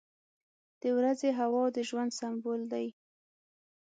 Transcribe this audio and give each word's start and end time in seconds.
•د 0.81 0.83
ورځې 0.97 1.29
هوا 1.39 1.63
د 1.75 1.77
ژوند 1.89 2.11
سمبول 2.19 2.61
دی. 2.73 2.87